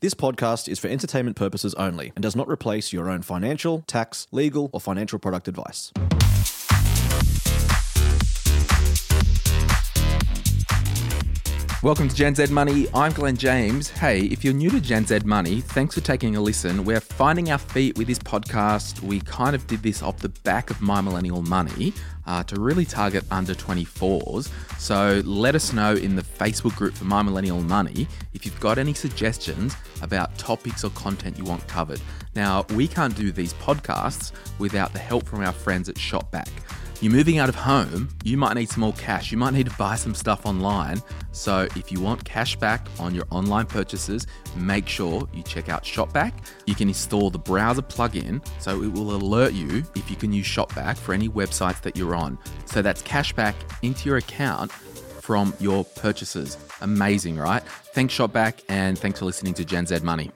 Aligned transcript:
This 0.00 0.14
podcast 0.14 0.68
is 0.68 0.78
for 0.78 0.86
entertainment 0.86 1.36
purposes 1.36 1.74
only 1.74 2.12
and 2.14 2.22
does 2.22 2.36
not 2.36 2.48
replace 2.48 2.92
your 2.92 3.10
own 3.10 3.22
financial, 3.22 3.82
tax, 3.88 4.28
legal, 4.30 4.70
or 4.72 4.80
financial 4.80 5.18
product 5.18 5.48
advice. 5.48 5.92
Welcome 11.80 12.08
to 12.08 12.16
Gen 12.16 12.34
Z 12.34 12.48
Money. 12.48 12.88
I'm 12.92 13.12
Glen 13.12 13.36
James. 13.36 13.88
Hey, 13.88 14.22
if 14.22 14.42
you're 14.42 14.52
new 14.52 14.68
to 14.68 14.80
Gen 14.80 15.06
Z 15.06 15.20
Money, 15.24 15.60
thanks 15.60 15.94
for 15.94 16.00
taking 16.00 16.34
a 16.34 16.40
listen. 16.40 16.84
We're 16.84 16.98
finding 16.98 17.52
our 17.52 17.58
feet 17.58 17.96
with 17.96 18.08
this 18.08 18.18
podcast. 18.18 19.00
We 19.00 19.20
kind 19.20 19.54
of 19.54 19.64
did 19.68 19.84
this 19.84 20.02
off 20.02 20.16
the 20.16 20.28
back 20.28 20.70
of 20.70 20.82
My 20.82 21.00
Millennial 21.00 21.40
Money 21.42 21.92
uh, 22.26 22.42
to 22.42 22.58
really 22.58 22.84
target 22.84 23.22
under 23.30 23.54
24s. 23.54 24.50
So 24.76 25.22
let 25.24 25.54
us 25.54 25.72
know 25.72 25.94
in 25.94 26.16
the 26.16 26.22
Facebook 26.22 26.74
group 26.74 26.94
for 26.94 27.04
My 27.04 27.22
Millennial 27.22 27.62
Money 27.62 28.08
if 28.34 28.44
you've 28.44 28.58
got 28.58 28.78
any 28.78 28.92
suggestions 28.92 29.76
about 30.02 30.36
topics 30.36 30.82
or 30.82 30.90
content 30.90 31.38
you 31.38 31.44
want 31.44 31.64
covered. 31.68 32.00
Now, 32.34 32.66
we 32.74 32.88
can't 32.88 33.14
do 33.14 33.30
these 33.30 33.54
podcasts 33.54 34.32
without 34.58 34.92
the 34.92 34.98
help 34.98 35.28
from 35.28 35.44
our 35.44 35.52
friends 35.52 35.88
at 35.88 35.94
Shopback. 35.94 36.48
You're 37.00 37.12
moving 37.12 37.38
out 37.38 37.48
of 37.48 37.54
home, 37.54 38.08
you 38.24 38.36
might 38.36 38.54
need 38.54 38.68
some 38.68 38.80
more 38.80 38.92
cash. 38.94 39.30
You 39.30 39.38
might 39.38 39.54
need 39.54 39.66
to 39.66 39.76
buy 39.76 39.94
some 39.94 40.16
stuff 40.16 40.44
online. 40.44 41.00
So, 41.30 41.68
if 41.76 41.92
you 41.92 42.00
want 42.00 42.24
cash 42.24 42.56
back 42.56 42.88
on 42.98 43.14
your 43.14 43.24
online 43.30 43.66
purchases, 43.66 44.26
make 44.56 44.88
sure 44.88 45.28
you 45.32 45.44
check 45.44 45.68
out 45.68 45.84
Shopback. 45.84 46.32
You 46.66 46.74
can 46.74 46.88
install 46.88 47.30
the 47.30 47.38
browser 47.38 47.82
plugin 47.82 48.44
so 48.58 48.82
it 48.82 48.92
will 48.92 49.14
alert 49.14 49.52
you 49.52 49.84
if 49.94 50.10
you 50.10 50.16
can 50.16 50.32
use 50.32 50.46
Shopback 50.46 50.96
for 50.96 51.14
any 51.14 51.28
websites 51.28 51.80
that 51.82 51.96
you're 51.96 52.16
on. 52.16 52.36
So, 52.66 52.82
that's 52.82 53.02
cash 53.02 53.32
back 53.32 53.54
into 53.82 54.08
your 54.08 54.16
account 54.16 54.72
from 54.72 55.54
your 55.60 55.84
purchases. 55.84 56.58
Amazing, 56.80 57.36
right? 57.36 57.62
Thanks, 57.92 58.12
Shopback, 58.12 58.62
and 58.68 58.98
thanks 58.98 59.20
for 59.20 59.24
listening 59.24 59.54
to 59.54 59.64
Gen 59.64 59.86
Z 59.86 60.00
Money. 60.00 60.32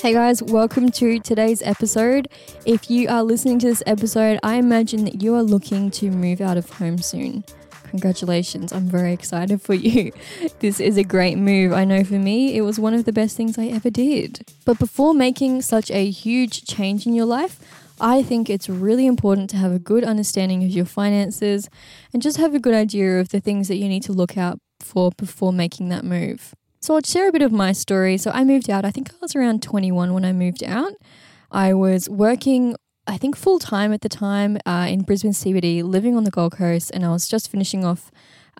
Hey 0.00 0.14
guys, 0.14 0.42
welcome 0.42 0.90
to 0.92 1.20
today's 1.20 1.60
episode. 1.60 2.28
If 2.64 2.90
you 2.90 3.10
are 3.10 3.22
listening 3.22 3.58
to 3.58 3.66
this 3.66 3.82
episode, 3.84 4.40
I 4.42 4.54
imagine 4.54 5.04
that 5.04 5.20
you 5.20 5.34
are 5.34 5.42
looking 5.42 5.90
to 5.90 6.10
move 6.10 6.40
out 6.40 6.56
of 6.56 6.70
home 6.70 6.96
soon. 6.96 7.44
Congratulations, 7.90 8.72
I'm 8.72 8.86
very 8.86 9.12
excited 9.12 9.60
for 9.60 9.74
you. 9.74 10.12
This 10.60 10.80
is 10.80 10.96
a 10.96 11.04
great 11.04 11.36
move. 11.36 11.74
I 11.74 11.84
know 11.84 12.02
for 12.02 12.14
me, 12.14 12.56
it 12.56 12.62
was 12.62 12.80
one 12.80 12.94
of 12.94 13.04
the 13.04 13.12
best 13.12 13.36
things 13.36 13.58
I 13.58 13.66
ever 13.66 13.90
did. 13.90 14.50
But 14.64 14.78
before 14.78 15.12
making 15.12 15.60
such 15.60 15.90
a 15.90 16.08
huge 16.08 16.64
change 16.64 17.06
in 17.06 17.12
your 17.12 17.26
life, 17.26 17.60
I 18.00 18.22
think 18.22 18.48
it's 18.48 18.70
really 18.70 19.06
important 19.06 19.50
to 19.50 19.58
have 19.58 19.72
a 19.72 19.78
good 19.78 20.02
understanding 20.02 20.64
of 20.64 20.70
your 20.70 20.86
finances 20.86 21.68
and 22.14 22.22
just 22.22 22.38
have 22.38 22.54
a 22.54 22.58
good 22.58 22.74
idea 22.74 23.20
of 23.20 23.28
the 23.28 23.40
things 23.40 23.68
that 23.68 23.76
you 23.76 23.86
need 23.86 24.04
to 24.04 24.14
look 24.14 24.38
out 24.38 24.60
for 24.80 25.10
before 25.18 25.52
making 25.52 25.90
that 25.90 26.06
move. 26.06 26.54
So 26.82 26.94
I'll 26.94 27.02
share 27.02 27.28
a 27.28 27.32
bit 27.32 27.42
of 27.42 27.52
my 27.52 27.72
story. 27.72 28.16
So 28.16 28.30
I 28.32 28.42
moved 28.42 28.70
out, 28.70 28.86
I 28.86 28.90
think 28.90 29.10
I 29.10 29.16
was 29.20 29.36
around 29.36 29.62
21 29.62 30.14
when 30.14 30.24
I 30.24 30.32
moved 30.32 30.64
out. 30.64 30.92
I 31.52 31.74
was 31.74 32.08
working, 32.08 32.74
I 33.06 33.18
think, 33.18 33.36
full 33.36 33.58
time 33.58 33.92
at 33.92 34.00
the 34.00 34.08
time 34.08 34.56
uh, 34.64 34.86
in 34.88 35.02
Brisbane 35.02 35.32
CBD, 35.32 35.82
living 35.82 36.16
on 36.16 36.24
the 36.24 36.30
Gold 36.30 36.52
Coast, 36.52 36.90
and 36.94 37.04
I 37.04 37.10
was 37.10 37.28
just 37.28 37.50
finishing 37.50 37.84
off 37.84 38.10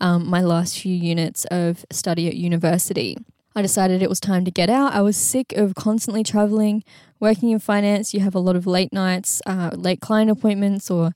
um, 0.02 0.28
my 0.28 0.42
last 0.42 0.78
few 0.78 0.94
units 0.94 1.46
of 1.46 1.86
study 1.90 2.28
at 2.28 2.34
university. 2.34 3.16
I 3.56 3.62
decided 3.62 4.02
it 4.02 4.10
was 4.10 4.20
time 4.20 4.44
to 4.44 4.50
get 4.50 4.68
out. 4.68 4.92
I 4.92 5.00
was 5.00 5.16
sick 5.16 5.54
of 5.54 5.74
constantly 5.74 6.22
traveling, 6.22 6.84
working 7.20 7.50
in 7.50 7.58
finance. 7.58 8.12
You 8.12 8.20
have 8.20 8.34
a 8.34 8.38
lot 8.38 8.54
of 8.54 8.66
late 8.66 8.92
nights, 8.92 9.40
uh, 9.46 9.70
late 9.72 10.00
client 10.00 10.30
appointments, 10.30 10.90
or 10.90 11.12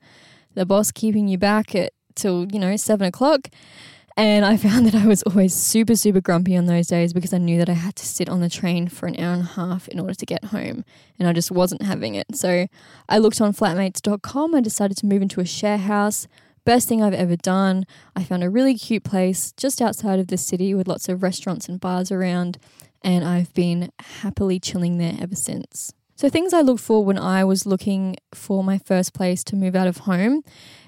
the 0.54 0.64
boss 0.64 0.90
keeping 0.90 1.28
you 1.28 1.36
back 1.36 1.74
at 1.74 1.92
till 2.14 2.46
you 2.50 2.58
know 2.58 2.76
seven 2.76 3.06
o'clock. 3.06 3.48
And 4.16 4.44
I 4.44 4.56
found 4.56 4.86
that 4.86 4.94
I 4.94 5.06
was 5.06 5.22
always 5.24 5.52
super, 5.52 5.96
super 5.96 6.20
grumpy 6.20 6.56
on 6.56 6.66
those 6.66 6.86
days 6.86 7.12
because 7.12 7.32
I 7.32 7.38
knew 7.38 7.58
that 7.58 7.68
I 7.68 7.74
had 7.74 7.96
to 7.96 8.06
sit 8.06 8.28
on 8.28 8.40
the 8.40 8.48
train 8.48 8.88
for 8.88 9.06
an 9.06 9.18
hour 9.18 9.32
and 9.32 9.42
a 9.42 9.46
half 9.46 9.88
in 9.88 9.98
order 9.98 10.14
to 10.14 10.26
get 10.26 10.46
home. 10.46 10.84
And 11.18 11.26
I 11.28 11.32
just 11.32 11.50
wasn't 11.50 11.82
having 11.82 12.14
it. 12.14 12.36
So 12.36 12.68
I 13.08 13.18
looked 13.18 13.40
on 13.40 13.52
flatmates.com. 13.52 14.54
I 14.54 14.60
decided 14.60 14.96
to 14.98 15.06
move 15.06 15.22
into 15.22 15.40
a 15.40 15.44
share 15.44 15.78
house. 15.78 16.28
Best 16.64 16.88
thing 16.88 17.02
I've 17.02 17.12
ever 17.12 17.36
done. 17.36 17.86
I 18.14 18.22
found 18.22 18.44
a 18.44 18.50
really 18.50 18.74
cute 18.74 19.04
place 19.04 19.52
just 19.52 19.82
outside 19.82 20.18
of 20.18 20.28
the 20.28 20.38
city 20.38 20.74
with 20.74 20.88
lots 20.88 21.08
of 21.08 21.22
restaurants 21.22 21.68
and 21.68 21.80
bars 21.80 22.12
around. 22.12 22.58
And 23.02 23.24
I've 23.24 23.52
been 23.52 23.90
happily 23.98 24.60
chilling 24.60 24.98
there 24.98 25.16
ever 25.20 25.34
since. 25.34 25.92
So, 26.16 26.28
things 26.28 26.52
I 26.52 26.60
looked 26.60 26.82
for 26.82 27.04
when 27.04 27.18
I 27.18 27.42
was 27.42 27.66
looking 27.66 28.16
for 28.32 28.62
my 28.62 28.78
first 28.78 29.14
place 29.14 29.42
to 29.44 29.56
move 29.56 29.74
out 29.74 29.88
of 29.88 29.98
home, 29.98 30.44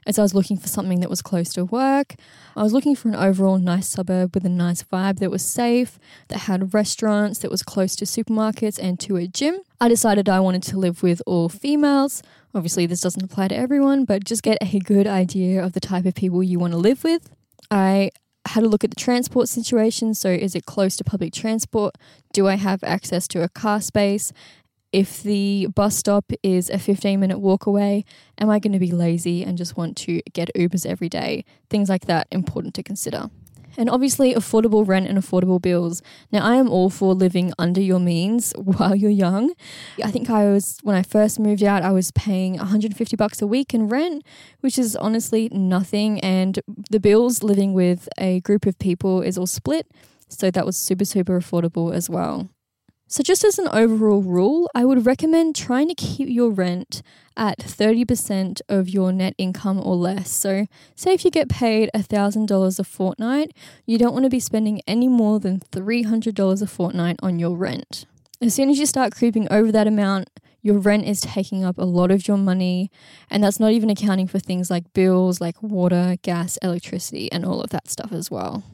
as 0.06 0.20
I 0.20 0.22
was 0.22 0.34
looking 0.34 0.56
for 0.56 0.69
something 0.69 1.00
that 1.00 1.10
was 1.10 1.20
close 1.20 1.53
to 1.54 1.64
work, 1.64 2.14
I 2.54 2.62
was 2.62 2.72
looking 2.72 2.94
for 2.94 3.09
an 3.09 3.16
overall 3.16 3.59
nice 3.59 3.88
suburb 3.88 4.37
with 4.37 4.47
a 4.47 4.48
nice 4.48 4.84
vibe 4.84 5.19
that 5.19 5.32
was 5.32 5.44
safe, 5.44 5.98
that 6.28 6.42
had 6.42 6.72
restaurants, 6.72 7.41
that 7.41 7.50
was 7.50 7.64
close 7.64 7.97
to 7.97 8.04
supermarkets 8.04 8.78
and 8.81 9.00
to 9.00 9.16
a 9.16 9.26
gym. 9.26 9.59
I 9.81 9.88
decided 9.88 10.28
I 10.28 10.38
wanted 10.38 10.62
to 10.64 10.78
live 10.78 11.03
with 11.03 11.20
all 11.26 11.48
females. 11.48 12.22
Obviously, 12.54 12.87
this 12.87 13.00
doesn't 13.00 13.25
apply 13.25 13.48
to 13.48 13.56
everyone, 13.56 14.04
but 14.04 14.22
just 14.22 14.44
get 14.44 14.58
a 14.60 14.78
good 14.78 15.08
idea 15.08 15.62
of 15.62 15.72
the 15.72 15.81
type 15.81 16.06
of 16.06 16.14
people 16.14 16.41
you 16.41 16.60
want 16.60 16.72
to 16.72 16.78
live 16.78 17.03
with. 17.03 17.34
I 17.69 18.12
had 18.47 18.62
a 18.62 18.69
look 18.69 18.84
at 18.84 18.91
the 18.91 18.97
transport 18.97 19.48
situation. 19.48 20.14
So, 20.14 20.31
is 20.31 20.54
it 20.54 20.66
close 20.66 20.97
to 20.98 21.04
public 21.04 21.32
transport? 21.32 21.97
Do 22.32 22.47
I 22.47 22.54
have 22.54 22.84
access 22.84 23.26
to 23.28 23.43
a 23.43 23.48
car 23.48 23.81
space? 23.81 24.32
If 24.96 25.22
the 25.22 25.66
bus 25.74 25.94
stop 25.94 26.32
is 26.42 26.70
a 26.70 26.78
15 26.78 27.20
minute 27.20 27.38
walk 27.38 27.66
away, 27.66 28.06
am 28.38 28.48
I 28.48 28.58
going 28.58 28.72
to 28.72 28.78
be 28.78 28.92
lazy 28.92 29.44
and 29.44 29.58
just 29.58 29.76
want 29.76 29.94
to 29.98 30.22
get 30.32 30.48
Ubers 30.56 30.86
every 30.86 31.10
day? 31.10 31.44
Things 31.68 31.90
like 31.90 32.06
that, 32.06 32.26
important 32.30 32.72
to 32.76 32.82
consider. 32.82 33.28
And 33.76 33.90
obviously, 33.90 34.32
affordable 34.32 34.88
rent 34.88 35.06
and 35.06 35.18
affordable 35.18 35.60
bills. 35.60 36.00
Now, 36.32 36.46
I 36.46 36.54
am 36.54 36.70
all 36.70 36.88
for 36.88 37.12
living 37.12 37.52
under 37.58 37.78
your 37.78 38.00
means 38.00 38.54
while 38.56 38.96
you're 38.96 39.10
young. 39.10 39.52
I 40.02 40.10
think 40.10 40.30
I 40.30 40.46
was, 40.46 40.78
when 40.82 40.96
I 40.96 41.02
first 41.02 41.38
moved 41.38 41.62
out, 41.62 41.82
I 41.82 41.90
was 41.90 42.10
paying 42.12 42.56
150 42.56 43.16
bucks 43.16 43.42
a 43.42 43.46
week 43.46 43.74
in 43.74 43.90
rent, 43.90 44.24
which 44.60 44.78
is 44.78 44.96
honestly 44.96 45.50
nothing. 45.52 46.20
And 46.20 46.58
the 46.88 47.00
bills 47.00 47.42
living 47.42 47.74
with 47.74 48.08
a 48.16 48.40
group 48.40 48.64
of 48.64 48.78
people 48.78 49.20
is 49.20 49.36
all 49.36 49.46
split. 49.46 49.88
So 50.30 50.50
that 50.50 50.64
was 50.64 50.78
super, 50.78 51.04
super 51.04 51.38
affordable 51.38 51.94
as 51.94 52.08
well. 52.08 52.48
So, 53.09 53.22
just 53.22 53.44
as 53.44 53.56
an 53.61 53.69
overall 53.69 54.21
rule, 54.21 54.69
I 54.75 54.84
would 54.84 55.06
recommend 55.06 55.55
trying 55.55 55.87
to 55.87 55.94
keep 55.94 56.28
your 56.28 56.50
rent 56.50 57.03
at 57.37 57.61
30% 57.61 58.61
of 58.69 58.89
your 58.89 59.12
net 59.12 59.34
income 59.39 59.81
or 59.81 59.94
less. 59.94 60.28
So, 60.33 60.67
say 60.97 61.12
if 61.12 61.25
you 61.25 61.31
get 61.31 61.49
paid 61.49 61.89
$1,000 61.94 62.78
a 62.81 62.84
fortnight, 62.84 63.53
you 63.87 63.97
don't 63.97 64.12
want 64.12 64.25
to 64.25 64.31
be 64.31 64.41
spending 64.41 64.83
any 64.89 65.06
more 65.06 65.39
than 65.39 65.61
$300 65.61 66.62
a 66.62 66.67
fortnight 66.67 67.17
on 67.22 67.39
your 67.39 67.56
rent. 67.56 68.06
As 68.41 68.55
soon 68.55 68.71
as 68.71 68.78
you 68.78 68.87
start 68.87 69.15
creeping 69.15 69.47
over 69.53 69.71
that 69.71 69.87
amount, 69.87 70.28
your 70.61 70.78
rent 70.78 71.06
is 71.06 71.21
taking 71.21 71.65
up 71.65 71.78
a 71.78 71.84
lot 71.84 72.11
of 72.11 72.27
your 72.27 72.37
money, 72.37 72.91
and 73.31 73.44
that's 73.44 73.61
not 73.61 73.71
even 73.71 73.88
accounting 73.88 74.27
for 74.27 74.41
things 74.41 74.69
like 74.69 74.93
bills 74.94 75.41
like 75.41 75.62
water, 75.62 76.17
gas, 76.23 76.56
electricity, 76.56 77.31
and 77.31 77.44
all 77.44 77.61
of 77.61 77.71
that 77.71 77.88
stuff 77.88 78.11
as 78.11 78.33
well. 78.33 78.65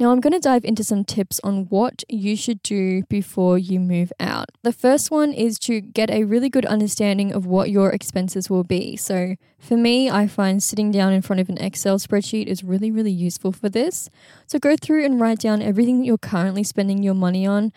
Now, 0.00 0.12
I'm 0.12 0.20
going 0.20 0.32
to 0.32 0.38
dive 0.38 0.64
into 0.64 0.84
some 0.84 1.04
tips 1.04 1.40
on 1.42 1.64
what 1.70 2.04
you 2.08 2.36
should 2.36 2.62
do 2.62 3.02
before 3.08 3.58
you 3.58 3.80
move 3.80 4.12
out. 4.20 4.46
The 4.62 4.72
first 4.72 5.10
one 5.10 5.32
is 5.32 5.58
to 5.60 5.80
get 5.80 6.08
a 6.08 6.22
really 6.22 6.48
good 6.48 6.64
understanding 6.66 7.32
of 7.32 7.46
what 7.46 7.68
your 7.68 7.90
expenses 7.90 8.48
will 8.48 8.62
be. 8.62 8.96
So, 8.96 9.34
for 9.58 9.76
me, 9.76 10.08
I 10.08 10.28
find 10.28 10.62
sitting 10.62 10.92
down 10.92 11.12
in 11.12 11.20
front 11.20 11.40
of 11.40 11.48
an 11.48 11.58
Excel 11.58 11.98
spreadsheet 11.98 12.46
is 12.46 12.62
really, 12.62 12.92
really 12.92 13.10
useful 13.10 13.50
for 13.50 13.68
this. 13.68 14.08
So, 14.46 14.60
go 14.60 14.76
through 14.80 15.04
and 15.04 15.20
write 15.20 15.40
down 15.40 15.62
everything 15.62 15.98
that 15.98 16.06
you're 16.06 16.16
currently 16.16 16.62
spending 16.62 17.02
your 17.02 17.14
money 17.14 17.44
on, 17.44 17.72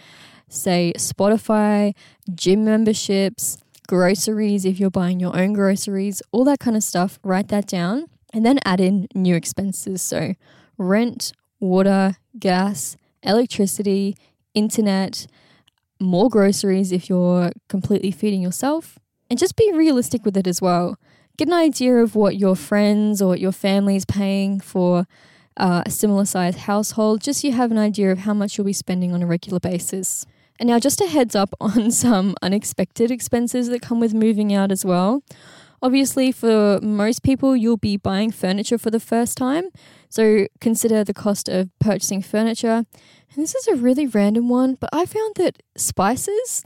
say 0.48 0.94
Spotify, 0.98 1.96
gym 2.36 2.64
memberships, 2.64 3.58
groceries 3.88 4.64
if 4.64 4.80
you're 4.80 4.92
buying 4.92 5.20
your 5.20 5.36
own 5.36 5.54
groceries, 5.54 6.22
all 6.32 6.44
that 6.46 6.60
kind 6.60 6.78
of 6.78 6.84
stuff. 6.84 7.18
Write 7.24 7.48
that 7.48 7.66
down 7.66 8.06
and 8.32 8.46
then 8.46 8.60
add 8.64 8.80
in 8.80 9.08
new 9.16 9.34
expenses. 9.34 10.04
So, 10.04 10.36
rent, 10.78 11.34
water, 11.62 12.18
gas, 12.38 12.98
electricity, 13.24 14.18
internet, 14.54 15.28
more 16.00 16.30
groceries 16.30 16.92
if 16.92 17.08
you're 17.08 17.52
completely 17.70 18.12
feeding 18.12 18.42
yourself, 18.42 19.00
and 19.30 19.40
just 19.40 19.56
be 19.56 19.72
realistic 19.72 20.26
with 20.26 20.36
it 20.36 20.48
as 20.48 20.62
well. 20.62 20.98
Get 21.38 21.48
an 21.48 21.54
idea 21.54 21.96
of 21.98 22.16
what 22.16 22.36
your 22.38 22.56
friends 22.56 23.22
or 23.22 23.38
your 23.38 23.54
family 23.54 23.96
is 23.96 24.06
paying 24.06 24.60
for 24.60 25.06
uh, 25.58 25.84
a 25.86 25.90
similar 25.90 26.26
sized 26.26 26.60
household, 26.60 27.22
just 27.22 27.42
so 27.42 27.48
you 27.48 27.54
have 27.54 27.72
an 27.72 27.78
idea 27.78 28.12
of 28.12 28.20
how 28.20 28.34
much 28.34 28.58
you'll 28.58 28.66
be 28.66 28.74
spending 28.74 29.14
on 29.14 29.22
a 29.22 29.28
regular 29.28 29.60
basis. 29.60 30.26
And 30.60 30.68
now, 30.68 30.80
just 30.80 31.02
a 31.02 31.08
heads 31.08 31.36
up 31.36 31.54
on 31.62 31.92
some 31.92 32.36
unexpected 32.42 33.12
expenses 33.12 33.70
that 33.70 33.82
come 33.82 34.00
with 34.00 34.14
moving 34.14 34.54
out 34.54 34.72
as 34.72 34.84
well. 34.84 35.24
Obviously, 35.82 36.32
for 36.32 36.80
most 36.82 37.24
people, 37.24 37.56
you'll 37.56 37.78
be 37.78 37.98
buying 37.98 38.32
furniture 38.32 38.78
for 38.78 38.92
the 38.92 39.00
first 39.00 39.38
time. 39.38 39.66
So 40.10 40.48
consider 40.60 41.04
the 41.04 41.14
cost 41.14 41.50
of 41.50 41.70
purchasing 41.80 42.22
furniture. 42.22 42.86
And 43.34 43.44
this 43.44 43.56
is 43.56 43.68
a 43.68 43.76
really 43.76 44.06
random 44.06 44.50
one, 44.50 44.76
but 44.76 44.90
I 44.94 45.06
found 45.06 45.36
that 45.36 45.64
spices 45.76 46.64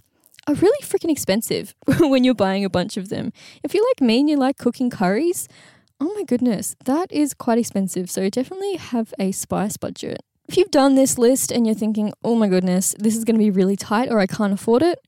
are 0.48 0.56
really 0.56 0.82
freaking 0.82 1.12
expensive 1.12 1.76
when 2.00 2.24
you're 2.24 2.34
buying 2.34 2.66
a 2.66 2.70
bunch 2.70 2.98
of 2.98 3.10
them. 3.10 3.32
If 3.64 3.74
you're 3.74 3.88
like 3.88 4.02
me 4.02 4.20
and 4.20 4.30
you 4.30 4.38
like 4.38 4.58
cooking 4.58 4.90
curries, 4.90 5.48
oh 6.00 6.14
my 6.14 6.24
goodness, 6.24 6.76
that 6.86 7.12
is 7.12 7.34
quite 7.34 7.58
expensive. 7.58 8.10
So 8.10 8.30
definitely 8.30 8.76
have 8.76 9.14
a 9.20 9.32
spice 9.32 9.78
budget. 9.78 10.24
If 10.48 10.58
you've 10.58 10.72
done 10.72 10.96
this 10.96 11.18
list 11.18 11.52
and 11.52 11.66
you're 11.66 11.76
thinking, 11.76 12.14
oh 12.24 12.36
my 12.36 12.48
goodness, 12.48 12.94
this 13.00 13.16
is 13.16 13.24
going 13.24 13.36
to 13.36 13.44
be 13.44 13.50
really 13.50 13.76
tight 13.76 14.10
or 14.12 14.20
I 14.20 14.28
can't 14.28 14.54
afford 14.54 14.84
it, 14.84 15.00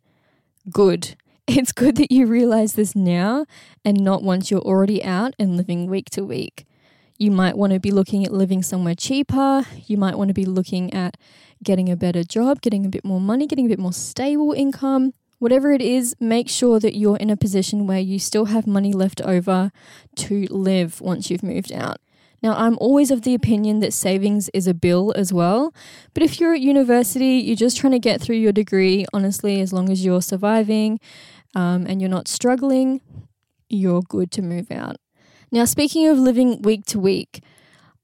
good. 0.71 1.15
It's 1.47 1.71
good 1.71 1.95
that 1.95 2.11
you 2.11 2.25
realize 2.25 2.73
this 2.73 2.93
now 2.93 3.45
and 3.85 4.03
not 4.03 4.21
once 4.21 4.51
you're 4.51 4.59
already 4.59 5.01
out 5.01 5.33
and 5.39 5.55
living 5.55 5.89
week 5.89 6.09
to 6.09 6.25
week. 6.25 6.65
You 7.17 7.31
might 7.31 7.57
want 7.57 7.71
to 7.71 7.79
be 7.79 7.89
looking 7.89 8.25
at 8.25 8.33
living 8.33 8.61
somewhere 8.61 8.95
cheaper. 8.95 9.63
You 9.85 9.95
might 9.95 10.17
want 10.17 10.27
to 10.27 10.33
be 10.33 10.43
looking 10.43 10.93
at 10.93 11.15
getting 11.63 11.89
a 11.89 11.95
better 11.95 12.25
job, 12.25 12.59
getting 12.59 12.85
a 12.85 12.89
bit 12.89 13.05
more 13.05 13.21
money, 13.21 13.47
getting 13.47 13.65
a 13.65 13.69
bit 13.69 13.79
more 13.79 13.93
stable 13.93 14.51
income. 14.51 15.13
Whatever 15.39 15.71
it 15.71 15.81
is, 15.81 16.17
make 16.19 16.49
sure 16.49 16.81
that 16.81 16.97
you're 16.97 17.15
in 17.15 17.29
a 17.29 17.37
position 17.37 17.87
where 17.87 17.99
you 17.99 18.19
still 18.19 18.45
have 18.45 18.67
money 18.67 18.91
left 18.91 19.21
over 19.21 19.71
to 20.17 20.47
live 20.49 20.99
once 20.99 21.31
you've 21.31 21.43
moved 21.43 21.71
out. 21.71 22.01
Now, 22.43 22.55
I'm 22.55 22.77
always 22.79 23.09
of 23.09 23.23
the 23.23 23.33
opinion 23.33 23.79
that 23.79 23.93
savings 23.93 24.49
is 24.49 24.67
a 24.67 24.73
bill 24.73 25.11
as 25.15 25.33
well. 25.33 25.73
But 26.13 26.23
if 26.23 26.39
you're 26.39 26.53
at 26.53 26.61
university, 26.61 27.37
you're 27.37 27.55
just 27.55 27.77
trying 27.77 27.93
to 27.93 27.99
get 27.99 28.21
through 28.21 28.35
your 28.35 28.51
degree, 28.51 29.05
honestly, 29.11 29.59
as 29.59 29.73
long 29.73 29.89
as 29.89 30.05
you're 30.05 30.21
surviving 30.21 30.99
um, 31.57 31.87
and 31.87 31.99
you're 31.99 32.09
not 32.09 32.27
struggling, 32.27 33.01
you're 33.67 34.03
good 34.03 34.31
to 34.31 34.43
move 34.43 34.71
out. 34.71 34.97
Now, 35.51 35.65
speaking 35.65 36.07
of 36.07 36.19
living 36.19 36.61
week 36.61 36.85
to 36.85 36.99
week, 36.99 37.41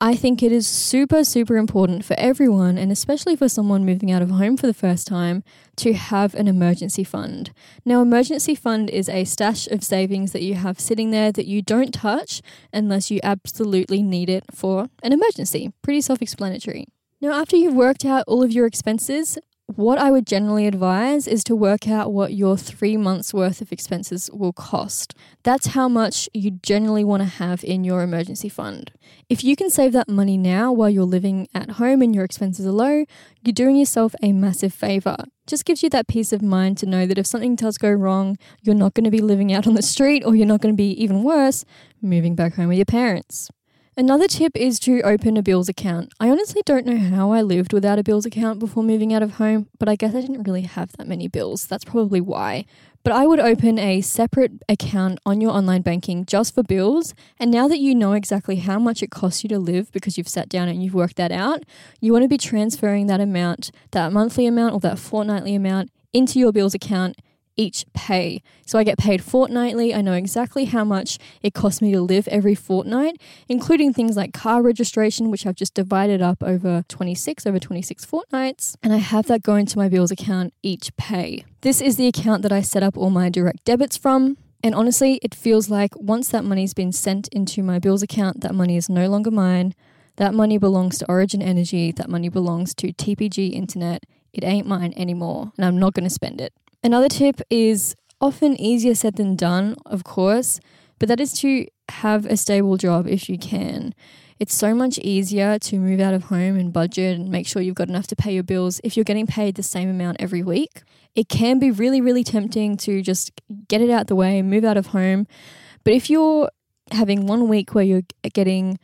I 0.01 0.15
think 0.15 0.41
it 0.41 0.51
is 0.51 0.65
super, 0.65 1.23
super 1.23 1.55
important 1.55 2.03
for 2.03 2.15
everyone, 2.17 2.79
and 2.79 2.91
especially 2.91 3.35
for 3.35 3.47
someone 3.47 3.85
moving 3.85 4.11
out 4.11 4.23
of 4.23 4.31
home 4.31 4.57
for 4.57 4.65
the 4.65 4.73
first 4.73 5.05
time, 5.05 5.44
to 5.75 5.94
have 5.94 6.33
an 6.33 6.47
emergency 6.47 7.03
fund. 7.03 7.51
Now, 7.85 8.01
emergency 8.01 8.55
fund 8.55 8.89
is 8.89 9.07
a 9.07 9.23
stash 9.23 9.67
of 9.67 9.83
savings 9.83 10.31
that 10.31 10.41
you 10.41 10.56
have 10.56 10.79
sitting 10.79 11.11
there 11.11 11.31
that 11.31 11.45
you 11.45 11.61
don't 11.61 11.94
touch 11.94 12.41
unless 12.73 13.11
you 13.11 13.19
absolutely 13.21 14.01
need 14.01 14.29
it 14.29 14.45
for 14.51 14.89
an 15.03 15.13
emergency. 15.13 15.71
Pretty 15.83 16.01
self 16.01 16.23
explanatory. 16.23 16.88
Now, 17.21 17.39
after 17.39 17.56
you've 17.56 17.75
worked 17.75 18.03
out 18.03 18.23
all 18.27 18.41
of 18.41 18.51
your 18.51 18.65
expenses, 18.65 19.38
what 19.68 19.98
I 19.98 20.12
would 20.12 20.27
generally 20.27 20.68
advise 20.68 21.25
is 21.25 21.44
to 21.45 21.56
work 21.56 21.88
out 21.88 22.12
what 22.12 22.33
your 22.33 22.57
three 22.57 22.98
months 22.98 23.33
worth 23.33 23.62
of 23.62 23.71
expenses 23.71 24.30
will 24.33 24.51
cost. 24.51 25.15
That's 25.44 25.68
how 25.68 25.88
much 25.88 26.30
you 26.33 26.51
generally 26.51 27.04
want 27.04 27.21
to 27.21 27.30
have 27.30 27.63
in 27.63 27.83
your 27.83 28.04
emergency 28.04 28.50
fund. 28.50 28.92
If 29.30 29.44
you 29.44 29.56
can 29.56 29.69
save 29.69 29.94
that 29.94 30.10
money 30.10 30.38
now 30.38 30.71
while 30.74 30.89
you're 30.89 31.06
living 31.06 31.48
at 31.56 31.71
home 31.71 32.01
and 32.01 32.13
your 32.13 32.25
expenses 32.25 32.65
are 32.65 32.71
low, 32.71 33.06
you're 33.42 33.54
doing 33.54 33.77
yourself 33.77 34.13
a 34.21 34.33
massive 34.33 34.74
favor. 34.74 35.15
Just 35.48 35.66
gives 35.66 35.81
you 35.81 35.89
that 35.92 36.07
peace 36.07 36.33
of 36.33 36.42
mind 36.42 36.77
to 36.80 36.86
know 36.86 37.06
that 37.06 37.18
if 37.18 37.25
something 37.25 37.56
does 37.56 37.77
go 37.77 37.92
wrong, 37.92 38.38
you're 38.62 38.75
not 38.75 38.94
going 38.94 39.06
to 39.06 39.12
be 39.12 39.21
living 39.21 39.54
out 39.54 39.66
on 39.66 39.75
the 39.75 39.81
street 39.81 40.24
or 40.25 40.36
you're 40.36 40.45
not 40.45 40.62
going 40.62 40.74
to 40.74 40.77
be 40.77 40.92
even 41.01 41.24
worse, 41.24 41.63
moving 42.01 42.36
back 42.36 42.56
home 42.56 42.68
with 42.68 42.77
your 42.77 42.86
parents. 42.86 43.50
Another 43.95 44.28
tip 44.28 44.57
is 44.57 44.80
to 44.80 45.01
open 45.04 45.38
a 45.38 45.44
bills 45.44 45.69
account. 45.69 46.12
I 46.19 46.28
honestly 46.31 46.63
don't 46.66 46.88
know 46.88 46.98
how 46.98 47.31
I 47.31 47.44
lived 47.44 47.74
without 47.74 48.00
a 48.00 48.04
bills 48.04 48.25
account 48.25 48.57
before 48.57 48.81
moving 48.81 49.13
out 49.13 49.22
of 49.22 49.34
home, 49.34 49.68
but 49.78 49.88
I 49.88 49.95
guess 49.95 50.16
I 50.16 50.22
didn't 50.22 50.42
really 50.44 50.63
have 50.63 50.94
that 50.98 51.07
many 51.07 51.28
bills. 51.28 51.68
That's 51.68 51.86
probably 51.86 52.19
why. 52.19 52.66
But 53.04 53.13
I 53.13 53.28
would 53.28 53.40
open 53.40 53.78
a 53.78 54.01
separate 54.01 54.54
account 54.68 55.19
on 55.28 55.42
your 55.42 55.51
online 55.51 55.84
banking 55.84 56.25
just 56.25 56.56
for 56.56 56.63
bills. 56.63 57.13
And 57.38 57.51
now 57.51 57.68
that 57.68 57.78
you 57.78 57.94
know 57.94 58.13
exactly 58.13 58.56
how 58.56 58.80
much 58.80 59.04
it 59.04 59.12
costs 59.12 59.44
you 59.44 59.48
to 59.50 59.60
live 59.60 59.92
because 59.92 60.18
you've 60.18 60.28
sat 60.28 60.50
down 60.50 60.69
and 60.69 60.84
you've 60.84 60.95
worked 60.95 61.18
that 61.18 61.31
out, 61.31 61.62
you 62.01 62.12
want 62.13 62.24
to 62.24 62.30
be 62.30 62.40
transferring 62.40 63.06
that 63.07 63.22
amount, 63.22 63.69
that 63.92 64.12
monthly 64.12 64.48
amount 64.48 64.74
or 64.74 64.80
that 64.80 64.98
fortnightly 64.98 65.54
amount, 65.54 65.92
into 66.13 66.40
your 66.40 66.51
bills 66.51 66.74
account 66.74 67.16
each 67.55 67.85
pay. 67.94 68.41
So 68.65 68.79
I 68.79 68.83
get 68.83 68.97
paid 68.97 69.23
fortnightly. 69.23 69.94
I 69.94 70.01
know 70.01 70.13
exactly 70.13 70.65
how 70.65 70.83
much 70.83 71.17
it 71.41 71.53
costs 71.53 71.81
me 71.81 71.91
to 71.91 72.01
live 72.01 72.27
every 72.27 72.55
fortnight, 72.55 73.21
including 73.47 73.94
things 73.94 74.17
like 74.17 74.33
car 74.33 74.61
registration, 74.61 75.29
which 75.29 75.45
I've 75.45 75.55
just 75.55 75.73
divided 75.73 76.21
up 76.21 76.41
over 76.44 76.83
26, 76.88 77.45
over 77.45 77.59
26 77.59 78.05
fortnights. 78.05 78.75
And 78.81 78.94
I 78.94 78.97
have 78.97 79.27
that 79.27 79.44
go 79.44 79.55
into 79.55 79.77
my 79.77 79.89
bills 79.89 80.11
account 80.11 80.53
each 80.61 80.95
pay. 80.97 81.45
This 81.61 81.81
is 81.81 81.97
the 81.97 82.07
account 82.07 82.41
that 82.44 82.51
I 82.51 82.61
set 82.61 82.83
up 82.83 82.97
all 82.97 83.09
my 83.09 83.29
direct 83.29 83.63
debits 83.65 83.97
from. 83.97 84.38
And 84.63 84.73
honestly, 84.73 85.19
it 85.21 85.35
feels 85.35 85.69
like 85.69 85.91
once 85.97 86.29
that 86.29 86.45
money's 86.45 86.73
been 86.73 86.94
sent 86.94 87.27
into 87.29 87.61
my 87.61 87.79
bills 87.79 88.01
account, 88.01 88.41
that 88.41 88.56
money 88.56 88.77
is 88.77 88.89
no 88.89 89.09
longer 89.09 89.31
mine. 89.31 89.75
That 90.15 90.33
money 90.33 90.57
belongs 90.57 90.97
to 90.99 91.06
Origin 91.09 91.41
Energy. 91.41 91.91
That 91.91 92.09
money 92.09 92.29
belongs 92.29 92.73
to 92.75 92.94
TPG 92.94 93.51
Internet. 93.51 94.03
It 94.31 94.44
ain't 94.44 94.65
mine 94.65 94.94
anymore, 94.95 95.51
and 95.57 95.65
I'm 95.65 95.77
not 95.77 95.94
going 95.94 96.06
to 96.06 96.09
spend 96.09 96.39
it. 96.39 96.53
Another 96.83 97.07
tip 97.07 97.39
is 97.50 97.95
often 98.19 98.59
easier 98.59 98.94
said 98.94 99.15
than 99.15 99.38
done, 99.38 99.77
of 99.85 100.03
course, 100.03 100.59
but 101.00 101.07
that 101.07 101.21
is 101.21 101.31
to 101.39 101.65
have 101.89 102.25
a 102.25 102.35
stable 102.35 102.75
job 102.75 103.07
if 103.07 103.30
you 103.30 103.38
can. 103.38 103.94
It's 104.38 104.53
so 104.53 104.75
much 104.75 104.97
easier 105.00 105.57
to 105.59 105.80
move 105.80 106.01
out 106.01 106.13
of 106.13 106.25
home 106.25 106.57
and 106.57 106.74
budget 106.74 107.18
and 107.18 107.30
make 107.30 107.47
sure 107.47 107.62
you've 107.62 107.75
got 107.75 107.88
enough 107.88 108.07
to 108.07 108.18
pay 108.18 108.33
your 108.33 108.44
bills 108.44 108.81
if 108.83 108.97
you're 108.97 109.06
getting 109.06 109.27
paid 109.27 109.56
the 109.56 109.63
same 109.63 109.89
amount 109.89 110.18
every 110.19 110.44
week. 110.44 110.83
It 111.15 111.30
can 111.30 111.57
be 111.57 111.71
really, 111.71 112.01
really 112.01 112.24
tempting 112.24 112.75
to 112.77 113.01
just 113.01 113.31
get 113.69 113.80
it 113.80 113.89
out 113.89 114.07
the 114.07 114.15
way 114.15 114.39
and 114.39 114.50
move 114.50 114.65
out 114.65 114.75
of 114.75 114.88
home. 114.88 115.25
But 115.85 115.94
if 115.94 116.09
you're 116.09 116.50
having 116.91 117.27
one 117.27 117.47
week 117.47 117.74
where 117.74 117.85
you're 117.85 118.01
getting 118.33 118.77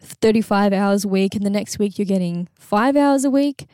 35 0.00 0.72
hours 0.72 1.04
a 1.04 1.08
week 1.08 1.34
and 1.34 1.44
the 1.44 1.50
next 1.50 1.80
week 1.80 1.98
you're 1.98 2.06
getting 2.06 2.48
five 2.54 2.96
hours 2.96 3.24
a 3.24 3.30
week, 3.30 3.66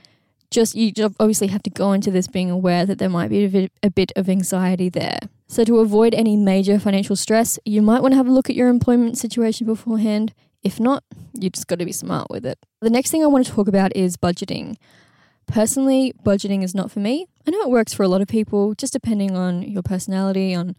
just 0.53 0.75
you 0.75 0.93
obviously 1.19 1.49
have 1.49 1.63
to 1.65 1.71
go 1.71 1.93
into 1.93 2.11
this 2.11 2.29
being 2.29 2.51
aware 2.51 2.87
that 2.87 2.99
there 2.99 3.09
might 3.09 3.29
be 3.29 3.45
a 3.83 3.91
bit, 3.91 4.13
of 4.15 4.29
anxiety 4.29 4.89
there. 4.89 5.19
So, 5.49 5.65
to 5.65 5.79
avoid 5.81 6.15
any 6.15 6.37
major 6.37 6.79
financial 6.79 7.17
stress, 7.17 7.59
you 7.65 7.83
might 7.83 8.03
want 8.03 8.13
to 8.13 8.17
have 8.17 8.29
a 8.29 8.33
look 8.33 8.49
at 8.49 8.57
your 8.57 8.69
employment 8.69 9.19
situation 9.19 9.67
beforehand. 9.67 10.33
If 10.63 10.79
not, 10.79 11.03
you 11.35 11.51
just 11.51 11.67
got 11.67 11.79
to 11.81 11.85
be 11.85 11.93
smart 11.93 12.29
with 12.31 12.47
it. 12.47 12.59
The 12.81 12.91
next 12.91 13.11
thing 13.11 13.23
I 13.25 13.27
want 13.27 13.47
to 13.47 13.53
talk 13.53 13.69
about 13.69 13.95
is 13.97 14.17
budgeting. 14.17 14.77
Personally, 15.47 16.15
budgeting 16.25 16.63
is 16.63 16.75
not 16.75 16.91
for 16.91 17.01
me. 17.01 17.27
I 17.47 17.51
know 17.51 17.61
it 17.63 17.71
works 17.71 17.93
for 17.93 18.05
a 18.05 18.09
lot 18.09 18.21
of 18.21 18.29
people, 18.29 18.75
just 18.75 18.93
depending 18.93 19.37
on 19.37 19.63
your 19.63 19.83
personality, 19.83 20.55
on 20.55 20.77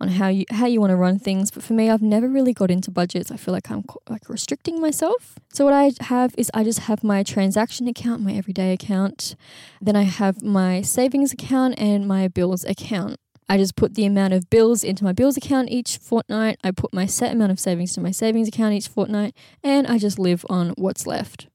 on 0.00 0.08
how 0.08 0.28
you 0.28 0.44
how 0.50 0.66
you 0.66 0.80
want 0.80 0.90
to 0.90 0.96
run 0.96 1.18
things. 1.18 1.50
But 1.50 1.62
for 1.62 1.72
me, 1.72 1.90
I've 1.90 2.02
never 2.02 2.28
really 2.28 2.52
got 2.52 2.70
into 2.70 2.90
budgets. 2.90 3.30
I 3.30 3.36
feel 3.36 3.52
like 3.52 3.70
I'm 3.70 3.84
like 4.08 4.28
restricting 4.28 4.80
myself. 4.80 5.38
So 5.52 5.64
what 5.64 5.74
I 5.74 5.92
have 6.00 6.34
is 6.36 6.50
I 6.54 6.64
just 6.64 6.80
have 6.80 7.02
my 7.02 7.22
transaction 7.22 7.88
account, 7.88 8.22
my 8.22 8.32
everyday 8.32 8.72
account. 8.72 9.36
Then 9.80 9.96
I 9.96 10.02
have 10.02 10.42
my 10.42 10.82
savings 10.82 11.32
account 11.32 11.78
and 11.78 12.06
my 12.06 12.28
bills 12.28 12.64
account. 12.64 13.16
I 13.48 13.58
just 13.58 13.76
put 13.76 13.94
the 13.94 14.04
amount 14.04 14.34
of 14.34 14.50
bills 14.50 14.82
into 14.82 15.04
my 15.04 15.12
bills 15.12 15.36
account 15.36 15.70
each 15.70 15.98
fortnight. 15.98 16.58
I 16.64 16.72
put 16.72 16.92
my 16.92 17.06
set 17.06 17.32
amount 17.32 17.52
of 17.52 17.60
savings 17.60 17.92
to 17.94 18.00
my 18.00 18.10
savings 18.10 18.48
account 18.48 18.74
each 18.74 18.88
fortnight, 18.88 19.36
and 19.62 19.86
I 19.86 19.98
just 19.98 20.18
live 20.18 20.44
on 20.50 20.70
what's 20.70 21.06
left. 21.06 21.46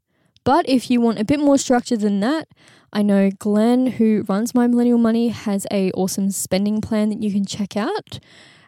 But 0.43 0.67
if 0.67 0.89
you 0.89 1.01
want 1.01 1.19
a 1.19 1.25
bit 1.25 1.39
more 1.39 1.57
structure 1.57 1.97
than 1.97 2.19
that, 2.21 2.47
I 2.93 3.01
know 3.03 3.30
Glen, 3.31 3.87
who 3.87 4.25
runs 4.27 4.54
My 4.54 4.68
Millennial 4.68 4.97
Money, 4.97 5.30
has 5.30 5.66
a 5.71 5.92
awesome 5.92 6.31
spending 6.31 6.81
plan 6.81 7.09
that 7.09 7.21
you 7.21 7.31
can 7.31 7.45
check 7.45 7.77
out. 7.77 8.19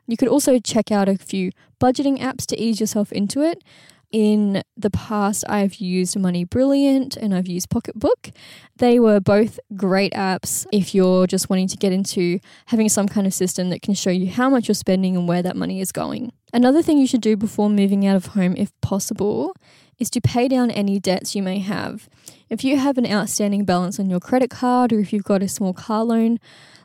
You 0.07 0.17
could 0.17 0.27
also 0.27 0.59
check 0.59 0.91
out 0.91 1.09
a 1.09 1.17
few 1.17 1.51
budgeting 1.81 2.19
apps 2.19 2.45
to 2.47 2.61
ease 2.61 2.79
yourself 2.79 3.11
into 3.11 3.41
it. 3.41 3.63
In 4.11 4.61
the 4.77 4.91
past, 4.91 5.43
I've 5.49 5.75
used 5.75 6.17
Money 6.19 6.43
Brilliant 6.43 7.17
and 7.17 7.33
I've 7.33 7.47
used 7.47 7.71
Pocketbook. 7.71 8.29
They 8.77 8.99
were 8.99 9.19
both 9.19 9.59
great 9.75 10.13
apps 10.13 10.67
if 10.71 10.93
you're 10.93 11.25
just 11.25 11.49
wanting 11.49 11.67
to 11.69 11.77
get 11.77 11.91
into 11.91 12.39
having 12.67 12.89
some 12.89 13.07
kind 13.07 13.25
of 13.25 13.33
system 13.33 13.71
that 13.71 13.81
can 13.81 13.95
show 13.95 14.11
you 14.11 14.29
how 14.29 14.51
much 14.51 14.67
you're 14.67 14.75
spending 14.75 15.17
and 15.17 15.27
where 15.27 15.41
that 15.41 15.55
money 15.55 15.81
is 15.81 15.91
going. 15.91 16.31
Another 16.53 16.83
thing 16.83 16.99
you 16.99 17.07
should 17.07 17.21
do 17.21 17.35
before 17.35 17.71
moving 17.71 18.05
out 18.05 18.15
of 18.15 18.27
home, 18.27 18.53
if 18.55 18.69
possible, 18.81 19.55
is 19.99 20.09
to 20.11 20.21
pay 20.21 20.47
down 20.47 20.71
any 20.71 20.99
debts 20.99 21.35
you 21.35 21.43
may 21.43 21.59
have. 21.59 22.09
If 22.49 22.63
you 22.63 22.77
have 22.77 22.97
an 22.97 23.05
outstanding 23.05 23.65
balance 23.65 23.99
on 23.99 24.09
your 24.09 24.19
credit 24.19 24.49
card 24.49 24.93
or 24.93 24.99
if 24.99 25.11
you've 25.13 25.23
got 25.23 25.43
a 25.43 25.47
small 25.47 25.73
car 25.73 26.03
loan 26.03 26.39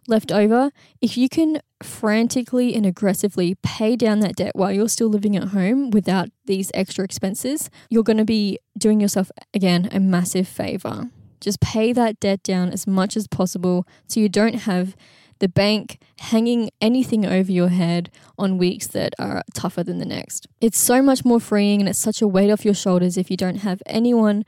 left 0.07 0.33
over, 0.33 0.71
if 1.01 1.17
you 1.17 1.29
can 1.29 1.61
frantically 1.83 2.75
and 2.75 2.87
aggressively 2.87 3.57
pay 3.63 3.95
down 3.95 4.21
that 4.21 4.37
debt 4.37 4.53
while 4.55 4.73
you're 4.73 4.89
still 4.89 5.09
living 5.09 5.37
at 5.37 5.49
home 5.49 5.91
without 5.91 6.29
these 6.47 6.71
extra 6.75 7.05
expenses, 7.05 7.71
you're 7.91 8.03
going 8.03 8.17
to 8.17 8.25
be 8.25 8.59
doing 8.77 9.01
yourself, 9.01 9.31
again, 9.55 9.89
a 9.93 10.01
massive 10.01 10.49
favor. 10.49 11.11
Just 11.41 11.61
pay 11.61 11.93
that 11.93 12.19
debt 12.19 12.43
down 12.43 12.71
as 12.71 12.87
much 12.87 13.17
as 13.17 13.29
possible 13.29 13.87
so 14.09 14.19
you 14.19 14.29
don't 14.29 14.61
have 14.61 14.97
the 15.39 15.49
bank 15.49 16.01
hanging 16.19 16.71
anything 16.81 17.25
over 17.25 17.51
your 17.51 17.69
head 17.69 18.11
on 18.39 18.59
weeks 18.59 18.87
that 18.89 19.15
are 19.19 19.43
tougher 19.55 19.83
than 19.83 19.99
the 19.99 20.05
next. 20.05 20.47
It's 20.61 20.79
so 20.79 21.03
much 21.03 21.25
more 21.25 21.41
freeing 21.41 21.81
and 21.81 21.89
it's 21.89 21.99
such 21.99 22.23
a 22.23 22.29
weight 22.29 22.51
off 22.51 22.65
your 22.65 22.75
shoulders 22.75 23.17
if 23.17 23.31
you 23.31 23.37
don't 23.37 23.57
have 23.57 23.83
anyone 23.87 24.45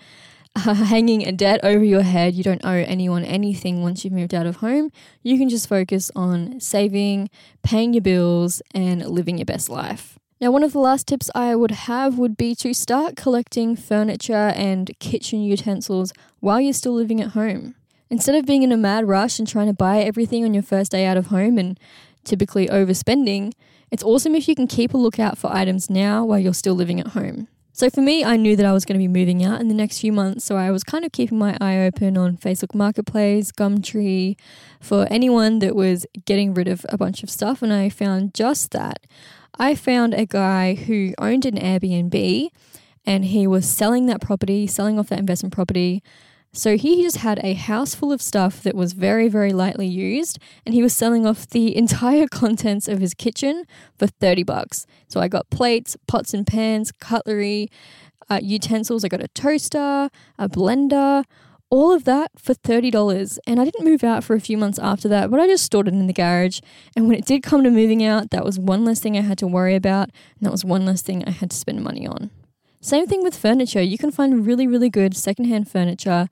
uh, 0.56 0.74
hanging 0.74 1.26
a 1.26 1.32
debt 1.32 1.60
over 1.62 1.84
your 1.84 2.02
head. 2.02 2.34
You 2.34 2.42
don't 2.42 2.64
owe 2.64 2.70
anyone 2.70 3.24
anything 3.24 3.82
once 3.82 4.04
you've 4.04 4.12
moved 4.12 4.34
out 4.34 4.46
of 4.46 4.56
home. 4.56 4.90
You 5.22 5.38
can 5.38 5.48
just 5.48 5.68
focus 5.68 6.10
on 6.16 6.60
saving, 6.60 7.30
paying 7.62 7.94
your 7.94 8.02
bills, 8.02 8.62
and 8.74 9.04
living 9.06 9.38
your 9.38 9.46
best 9.46 9.68
life. 9.68 10.18
Now, 10.40 10.50
one 10.50 10.64
of 10.64 10.72
the 10.72 10.78
last 10.78 11.06
tips 11.06 11.30
I 11.34 11.54
would 11.54 11.70
have 11.70 12.18
would 12.18 12.36
be 12.36 12.54
to 12.56 12.72
start 12.72 13.14
collecting 13.14 13.76
furniture 13.76 14.32
and 14.56 14.90
kitchen 14.98 15.42
utensils 15.42 16.14
while 16.40 16.60
you're 16.60 16.72
still 16.72 16.94
living 16.94 17.20
at 17.20 17.32
home. 17.32 17.74
Instead 18.10 18.34
of 18.34 18.44
being 18.44 18.64
in 18.64 18.72
a 18.72 18.76
mad 18.76 19.06
rush 19.06 19.38
and 19.38 19.46
trying 19.46 19.68
to 19.68 19.72
buy 19.72 20.00
everything 20.00 20.44
on 20.44 20.52
your 20.52 20.64
first 20.64 20.90
day 20.90 21.06
out 21.06 21.16
of 21.16 21.26
home 21.26 21.56
and 21.56 21.78
typically 22.24 22.66
overspending, 22.66 23.52
it's 23.92 24.02
awesome 24.02 24.34
if 24.34 24.48
you 24.48 24.56
can 24.56 24.66
keep 24.66 24.92
a 24.92 24.96
lookout 24.96 25.38
for 25.38 25.52
items 25.52 25.88
now 25.88 26.24
while 26.24 26.38
you're 26.38 26.52
still 26.52 26.74
living 26.74 26.98
at 26.98 27.08
home. 27.08 27.46
So 27.72 27.88
for 27.88 28.00
me, 28.00 28.24
I 28.24 28.36
knew 28.36 28.56
that 28.56 28.66
I 28.66 28.72
was 28.72 28.84
going 28.84 28.98
to 28.98 29.02
be 29.02 29.08
moving 29.08 29.44
out 29.44 29.60
in 29.60 29.68
the 29.68 29.74
next 29.74 30.00
few 30.00 30.12
months. 30.12 30.44
So 30.44 30.56
I 30.56 30.72
was 30.72 30.82
kind 30.82 31.04
of 31.04 31.12
keeping 31.12 31.38
my 31.38 31.56
eye 31.60 31.78
open 31.78 32.18
on 32.18 32.36
Facebook 32.36 32.74
Marketplace, 32.74 33.52
Gumtree, 33.52 34.36
for 34.80 35.06
anyone 35.08 35.60
that 35.60 35.76
was 35.76 36.04
getting 36.24 36.52
rid 36.52 36.66
of 36.66 36.84
a 36.88 36.98
bunch 36.98 37.22
of 37.22 37.30
stuff. 37.30 37.62
And 37.62 37.72
I 37.72 37.88
found 37.88 38.34
just 38.34 38.72
that. 38.72 39.06
I 39.56 39.76
found 39.76 40.14
a 40.14 40.26
guy 40.26 40.74
who 40.74 41.14
owned 41.18 41.46
an 41.46 41.56
Airbnb 41.56 42.48
and 43.06 43.24
he 43.24 43.46
was 43.46 43.70
selling 43.70 44.06
that 44.06 44.20
property, 44.20 44.66
selling 44.66 44.98
off 44.98 45.08
that 45.08 45.20
investment 45.20 45.54
property. 45.54 46.02
So 46.52 46.76
he 46.76 47.02
just 47.02 47.18
had 47.18 47.38
a 47.44 47.54
house 47.54 47.94
full 47.94 48.10
of 48.10 48.20
stuff 48.20 48.62
that 48.64 48.74
was 48.74 48.92
very, 48.92 49.28
very 49.28 49.52
lightly 49.52 49.86
used, 49.86 50.38
and 50.66 50.74
he 50.74 50.82
was 50.82 50.92
selling 50.92 51.24
off 51.24 51.48
the 51.48 51.76
entire 51.84 52.26
contents 52.26 52.88
of 52.88 52.98
his 52.98 53.14
kitchen 53.14 53.64
for 53.96 54.08
30 54.08 54.42
bucks. 54.42 54.86
So 55.08 55.20
I 55.20 55.28
got 55.28 55.48
plates, 55.50 55.96
pots 56.08 56.34
and 56.34 56.46
pans, 56.46 56.90
cutlery, 56.90 57.70
uh, 58.28 58.40
utensils. 58.42 59.04
I 59.04 59.08
got 59.08 59.22
a 59.22 59.28
toaster, 59.28 60.10
a 60.38 60.48
blender, 60.48 61.24
all 61.70 61.92
of 61.92 62.02
that 62.04 62.32
for 62.36 62.52
$30. 62.52 63.38
And 63.46 63.60
I 63.60 63.64
didn't 63.64 63.84
move 63.84 64.02
out 64.02 64.24
for 64.24 64.34
a 64.34 64.40
few 64.40 64.58
months 64.58 64.78
after 64.80 65.08
that, 65.08 65.30
but 65.30 65.38
I 65.38 65.46
just 65.46 65.64
stored 65.64 65.86
it 65.86 65.94
in 65.94 66.08
the 66.08 66.12
garage. 66.12 66.60
And 66.96 67.06
when 67.06 67.16
it 67.16 67.24
did 67.24 67.44
come 67.44 67.62
to 67.62 67.70
moving 67.70 68.04
out, 68.04 68.30
that 68.30 68.44
was 68.44 68.58
one 68.58 68.84
less 68.84 68.98
thing 68.98 69.16
I 69.16 69.22
had 69.22 69.38
to 69.38 69.46
worry 69.46 69.76
about, 69.76 70.10
and 70.38 70.46
that 70.46 70.52
was 70.52 70.64
one 70.64 70.84
less 70.84 71.00
thing 71.00 71.24
I 71.24 71.30
had 71.30 71.50
to 71.50 71.56
spend 71.56 71.82
money 71.82 72.06
on. 72.08 72.30
Same 72.80 73.06
thing 73.06 73.22
with 73.22 73.36
furniture. 73.36 73.82
You 73.82 73.98
can 73.98 74.10
find 74.10 74.46
really, 74.46 74.66
really 74.66 74.88
good 74.88 75.14
secondhand 75.14 75.70
furniture. 75.70 76.28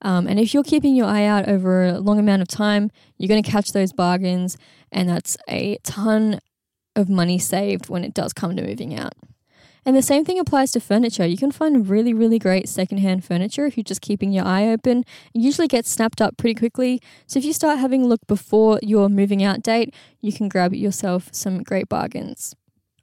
Um, 0.00 0.28
and 0.28 0.38
if 0.38 0.54
you're 0.54 0.62
keeping 0.62 0.94
your 0.94 1.06
eye 1.06 1.24
out 1.24 1.48
over 1.48 1.84
a 1.84 1.98
long 1.98 2.20
amount 2.20 2.40
of 2.40 2.46
time, 2.46 2.92
you're 3.16 3.28
going 3.28 3.42
to 3.42 3.50
catch 3.50 3.72
those 3.72 3.92
bargains. 3.92 4.56
And 4.92 5.08
that's 5.08 5.36
a 5.48 5.78
ton 5.82 6.38
of 6.94 7.08
money 7.08 7.38
saved 7.38 7.88
when 7.88 8.04
it 8.04 8.14
does 8.14 8.32
come 8.32 8.54
to 8.56 8.62
moving 8.62 8.94
out. 8.96 9.14
And 9.84 9.96
the 9.96 10.02
same 10.02 10.24
thing 10.24 10.38
applies 10.38 10.70
to 10.72 10.80
furniture. 10.80 11.26
You 11.26 11.36
can 11.36 11.50
find 11.50 11.88
really, 11.88 12.12
really 12.12 12.38
great 12.38 12.68
secondhand 12.68 13.24
furniture 13.24 13.64
if 13.64 13.76
you're 13.76 13.84
just 13.84 14.02
keeping 14.02 14.32
your 14.32 14.44
eye 14.44 14.68
open. 14.68 14.98
It 15.34 15.40
usually 15.40 15.66
gets 15.66 15.90
snapped 15.90 16.20
up 16.20 16.36
pretty 16.36 16.54
quickly. 16.54 17.00
So 17.26 17.38
if 17.38 17.44
you 17.44 17.52
start 17.52 17.78
having 17.78 18.02
a 18.02 18.06
look 18.06 18.24
before 18.26 18.78
your 18.82 19.08
moving 19.08 19.42
out 19.42 19.62
date, 19.62 19.94
you 20.20 20.32
can 20.32 20.48
grab 20.48 20.74
yourself 20.74 21.30
some 21.32 21.62
great 21.62 21.88
bargains. 21.88 22.54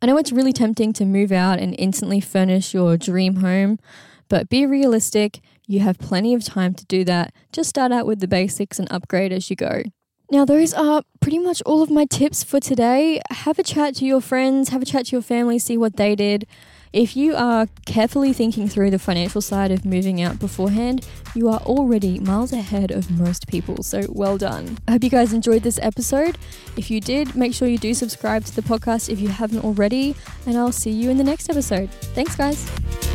I 0.02 0.08
know 0.08 0.18
it's 0.18 0.32
really 0.32 0.54
tempting 0.54 0.94
to 0.94 1.06
move 1.06 1.32
out 1.32 1.60
and 1.60 1.76
instantly 1.78 2.20
furnish 2.20 2.74
your 2.74 2.98
dream 2.98 3.38
home, 3.38 3.80
but 4.30 4.50
be 4.50 4.66
realistic. 4.66 5.42
You 5.68 5.80
have 5.80 5.98
plenty 5.98 6.34
of 6.34 6.44
time 6.44 6.74
to 6.76 6.86
do 6.86 7.04
that. 7.06 7.34
Just 7.52 7.70
start 7.70 7.92
out 7.92 8.06
with 8.06 8.20
the 8.20 8.28
basics 8.28 8.78
and 8.78 8.92
upgrade 8.92 9.32
as 9.32 9.50
you 9.50 9.56
go. 9.56 9.84
Now, 10.32 10.44
those 10.44 10.74
are 10.74 11.04
pretty 11.20 11.40
much 11.40 11.62
all 11.66 11.82
of 11.82 11.90
my 11.90 12.06
tips 12.06 12.44
for 12.44 12.60
today. 12.60 13.22
Have 13.30 13.60
a 13.60 13.64
chat 13.64 13.96
to 13.96 14.06
your 14.06 14.22
friends, 14.22 14.70
have 14.70 14.82
a 14.82 14.86
chat 14.86 15.08
to 15.08 15.12
your 15.14 15.22
family, 15.22 15.60
see 15.60 15.78
what 15.78 15.98
they 15.98 16.16
did. 16.16 16.48
If 16.96 17.18
you 17.18 17.36
are 17.36 17.68
carefully 17.86 18.32
thinking 18.32 18.70
through 18.70 18.90
the 18.90 18.98
financial 18.98 19.42
side 19.42 19.70
of 19.70 19.84
moving 19.84 20.22
out 20.22 20.40
beforehand, 20.40 21.06
you 21.34 21.50
are 21.50 21.60
already 21.60 22.20
miles 22.20 22.54
ahead 22.54 22.90
of 22.90 23.12
most 23.12 23.50
people. 23.50 23.84
So 23.84 24.04
well 24.08 24.38
done. 24.38 24.78
I 24.88 24.92
hope 24.92 25.04
you 25.04 25.10
guys 25.10 25.34
enjoyed 25.34 25.64
this 25.64 25.78
episode. 25.82 26.38
If 26.78 26.90
you 26.90 27.02
did, 27.02 27.36
make 27.36 27.54
sure 27.54 27.68
you 27.68 27.78
do 27.78 27.94
subscribe 27.94 28.46
to 28.46 28.56
the 28.56 28.62
podcast 28.62 29.10
if 29.10 29.20
you 29.20 29.28
haven't 29.28 29.66
already, 29.66 30.16
and 30.48 30.58
I'll 30.58 30.72
see 30.72 30.92
you 30.92 31.10
in 31.10 31.18
the 31.18 31.24
next 31.26 31.50
episode. 31.50 31.92
Thanks, 31.92 32.38
guys. 32.38 33.15